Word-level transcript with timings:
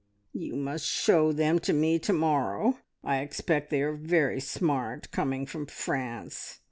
"You 0.33 0.55
must 0.55 0.87
show 0.87 1.31
them 1.31 1.59
to 1.59 1.73
me 1.73 1.99
to 1.99 2.11
morrow. 2.11 2.79
I 3.03 3.17
expect 3.17 3.69
they 3.69 3.83
are 3.83 3.93
very 3.93 4.39
smart 4.39 5.11
coming 5.11 5.45
from 5.45 5.67
France. 5.67 6.59